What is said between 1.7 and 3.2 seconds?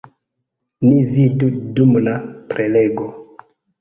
dum la prelego.